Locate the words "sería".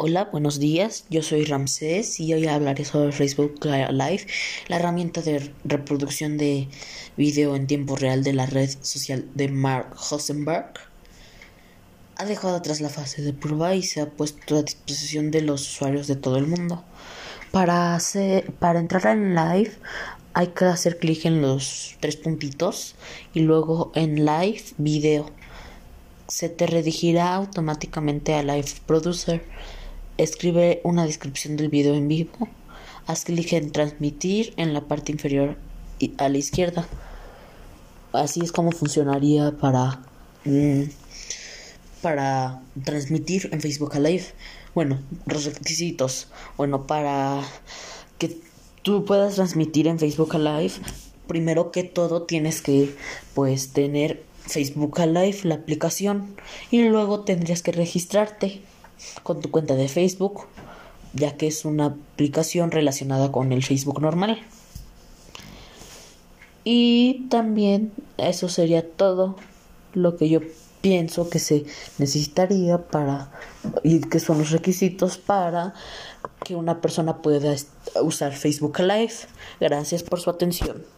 68.48-68.88